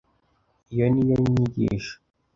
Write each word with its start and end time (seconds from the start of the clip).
Iyo 0.73 0.85
ni 0.93 1.03
yo 1.09 1.15
nyigisho. 1.31 1.93